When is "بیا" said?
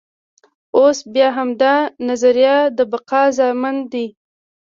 1.13-1.27